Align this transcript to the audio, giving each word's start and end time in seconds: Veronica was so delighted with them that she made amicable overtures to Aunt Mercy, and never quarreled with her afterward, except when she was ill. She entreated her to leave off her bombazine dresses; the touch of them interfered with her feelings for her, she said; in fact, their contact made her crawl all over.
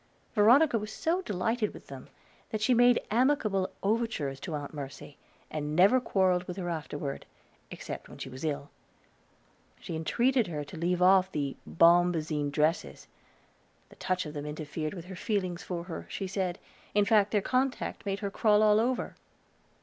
Veronica 0.33 0.79
was 0.79 0.91
so 0.91 1.21
delighted 1.21 1.75
with 1.75 1.85
them 1.85 2.09
that 2.49 2.59
she 2.59 2.73
made 2.73 2.99
amicable 3.11 3.69
overtures 3.83 4.39
to 4.39 4.55
Aunt 4.55 4.73
Mercy, 4.73 5.15
and 5.51 5.75
never 5.75 6.01
quarreled 6.01 6.45
with 6.45 6.57
her 6.57 6.69
afterward, 6.71 7.27
except 7.69 8.09
when 8.09 8.17
she 8.17 8.27
was 8.27 8.43
ill. 8.43 8.71
She 9.79 9.95
entreated 9.95 10.47
her 10.47 10.63
to 10.63 10.75
leave 10.75 11.03
off 11.03 11.29
her 11.35 11.53
bombazine 11.67 12.49
dresses; 12.49 13.05
the 13.89 13.95
touch 13.95 14.25
of 14.25 14.33
them 14.33 14.47
interfered 14.47 14.95
with 14.95 15.05
her 15.05 15.15
feelings 15.15 15.61
for 15.61 15.83
her, 15.83 16.07
she 16.09 16.25
said; 16.25 16.57
in 16.95 17.05
fact, 17.05 17.29
their 17.29 17.39
contact 17.43 18.03
made 18.03 18.21
her 18.21 18.31
crawl 18.31 18.63
all 18.63 18.79
over. 18.79 19.15